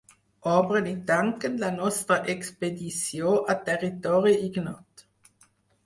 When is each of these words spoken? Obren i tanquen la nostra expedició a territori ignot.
Obren 0.53 0.87
i 0.91 0.93
tanquen 1.11 1.59
la 1.65 1.69
nostra 1.77 2.19
expedició 2.37 3.37
a 3.55 3.59
territori 3.71 4.37
ignot. 4.51 5.11